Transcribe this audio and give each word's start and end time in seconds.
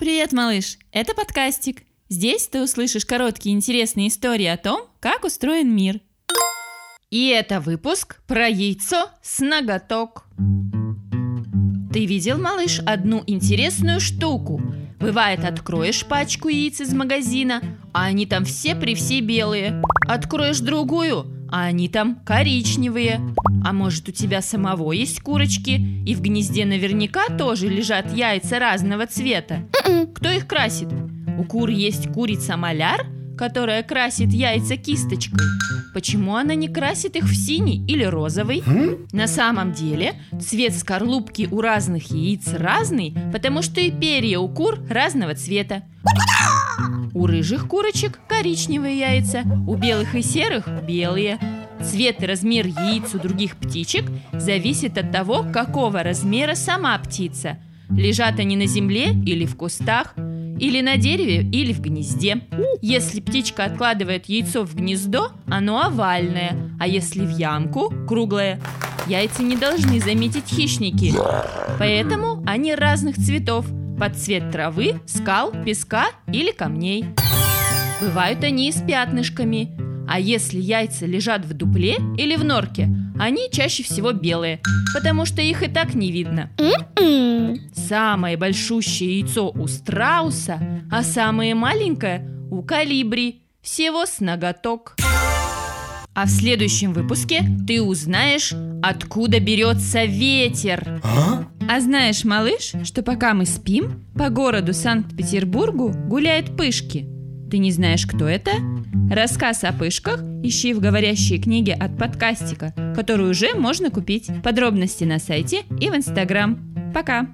Привет, 0.00 0.32
малыш! 0.32 0.78
Это 0.90 1.14
подкастик. 1.14 1.84
Здесь 2.08 2.48
ты 2.48 2.60
услышишь 2.60 3.06
короткие 3.06 3.54
интересные 3.54 4.08
истории 4.08 4.46
о 4.46 4.56
том, 4.56 4.88
как 4.98 5.24
устроен 5.24 5.74
мир. 5.74 6.00
И 7.10 7.28
это 7.28 7.60
выпуск 7.60 8.20
про 8.26 8.48
яйцо 8.48 9.10
с 9.22 9.38
ноготок. 9.38 10.24
Ты 11.92 12.06
видел, 12.06 12.38
малыш, 12.38 12.80
одну 12.84 13.22
интересную 13.28 14.00
штуку? 14.00 14.60
Бывает, 14.98 15.44
откроешь 15.44 16.04
пачку 16.04 16.48
яиц 16.48 16.80
из 16.80 16.92
магазина, 16.92 17.62
а 17.92 18.06
они 18.06 18.26
там 18.26 18.44
все 18.44 18.74
при 18.74 18.96
все 18.96 19.20
белые. 19.20 19.80
Откроешь 20.08 20.58
другую, 20.58 21.24
а 21.50 21.64
они 21.64 21.88
там 21.88 22.20
коричневые. 22.24 23.20
А 23.64 23.72
может 23.72 24.08
у 24.08 24.12
тебя 24.12 24.42
самого 24.42 24.92
есть 24.92 25.20
курочки, 25.20 25.80
и 26.06 26.14
в 26.14 26.20
гнезде 26.20 26.64
наверняка 26.64 27.28
тоже 27.38 27.68
лежат 27.68 28.12
яйца 28.14 28.58
разного 28.58 29.06
цвета? 29.06 29.68
Кто 30.14 30.30
их 30.30 30.46
красит? 30.46 30.88
У 31.38 31.44
кур 31.44 31.68
есть 31.68 32.12
курица-маляр, 32.12 33.06
которая 33.36 33.82
красит 33.82 34.32
яйца 34.32 34.76
кисточкой. 34.76 35.46
Почему 35.92 36.36
она 36.36 36.54
не 36.54 36.68
красит 36.68 37.16
их 37.16 37.24
в 37.24 37.34
синий 37.34 37.84
или 37.86 38.04
розовый? 38.04 38.62
На 39.12 39.26
самом 39.26 39.72
деле 39.72 40.14
цвет 40.40 40.74
скорлупки 40.74 41.48
у 41.50 41.60
разных 41.60 42.10
яиц 42.10 42.52
разный, 42.52 43.16
потому 43.32 43.62
что 43.62 43.80
и 43.80 43.90
перья 43.90 44.38
у 44.38 44.48
кур 44.48 44.78
разного 44.88 45.34
цвета. 45.34 45.82
У 47.14 47.26
рыжих 47.26 47.68
курочек 47.68 48.18
коричневые 48.28 48.98
яйца, 48.98 49.44
у 49.66 49.76
белых 49.76 50.14
и 50.14 50.22
серых 50.22 50.66
белые. 50.86 51.38
Цвет 51.82 52.22
и 52.22 52.26
размер 52.26 52.66
яиц 52.66 53.14
у 53.14 53.18
других 53.18 53.56
птичек 53.56 54.04
зависит 54.32 54.98
от 54.98 55.12
того, 55.12 55.46
какого 55.52 56.02
размера 56.02 56.54
сама 56.54 56.98
птица. 56.98 57.58
Лежат 57.90 58.40
они 58.40 58.56
на 58.56 58.66
земле 58.66 59.10
или 59.10 59.44
в 59.44 59.56
кустах, 59.56 60.14
или 60.58 60.80
на 60.80 60.96
дереве, 60.96 61.42
или 61.42 61.72
в 61.72 61.80
гнезде. 61.80 62.40
Если 62.80 63.20
птичка 63.20 63.64
откладывает 63.64 64.26
яйцо 64.26 64.64
в 64.64 64.74
гнездо, 64.74 65.30
оно 65.46 65.82
овальное, 65.82 66.56
а 66.80 66.86
если 66.86 67.24
в 67.24 67.30
ямку– 67.30 67.92
круглое. 68.08 68.60
Яйца 69.06 69.42
не 69.42 69.56
должны 69.56 70.00
заметить 70.00 70.48
хищники, 70.48 71.12
поэтому 71.78 72.42
они 72.46 72.74
разных 72.74 73.16
цветов– 73.16 73.66
под 73.98 74.16
цвет 74.16 74.50
травы, 74.50 75.00
скал, 75.06 75.52
песка 75.64 76.06
или 76.32 76.50
камней. 76.50 77.06
Бывают 78.00 78.42
они 78.44 78.68
и 78.68 78.72
с 78.72 78.82
пятнышками, 78.82 79.76
а 80.08 80.20
если 80.20 80.58
яйца 80.58 81.06
лежат 81.06 81.44
в 81.44 81.54
дупле 81.54 81.96
или 82.18 82.36
в 82.36 82.44
норке, 82.44 82.88
они 83.18 83.48
чаще 83.50 83.82
всего 83.82 84.12
белые, 84.12 84.60
потому 84.92 85.24
что 85.24 85.40
их 85.40 85.62
и 85.62 85.68
так 85.68 85.94
не 85.94 86.10
видно. 86.10 86.50
Самое 87.74 88.36
большущее 88.36 89.20
яйцо 89.20 89.50
у 89.50 89.66
страуса, 89.66 90.60
а 90.90 91.02
самое 91.02 91.54
маленькое 91.54 92.28
у 92.50 92.62
калибри. 92.62 93.42
Всего 93.62 94.04
с 94.04 94.20
ноготок. 94.20 94.96
А 96.14 96.26
в 96.26 96.30
следующем 96.30 96.92
выпуске 96.92 97.44
ты 97.66 97.82
узнаешь, 97.82 98.52
откуда 98.82 99.40
берется 99.40 100.04
ветер. 100.04 101.00
А? 101.02 101.44
А 101.68 101.80
знаешь, 101.80 102.24
малыш, 102.24 102.72
что 102.84 103.02
пока 103.02 103.34
мы 103.34 103.46
спим, 103.46 104.06
по 104.16 104.28
городу 104.28 104.72
Санкт-Петербургу 104.72 105.92
гуляют 106.06 106.56
пышки. 106.56 107.08
Ты 107.50 107.58
не 107.58 107.72
знаешь, 107.72 108.06
кто 108.06 108.28
это? 108.28 108.52
Рассказ 109.10 109.64
о 109.64 109.72
пышках 109.72 110.20
ищи 110.44 110.72
в 110.72 110.80
говорящей 110.80 111.40
книге 111.40 111.74
от 111.74 111.98
подкастика, 111.98 112.72
которую 112.94 113.30
уже 113.30 113.54
можно 113.54 113.90
купить. 113.90 114.30
Подробности 114.42 115.04
на 115.04 115.18
сайте 115.18 115.62
и 115.80 115.90
в 115.90 115.96
Инстаграм. 115.96 116.92
Пока! 116.94 117.26